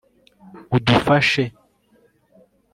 udufashe 0.75 1.43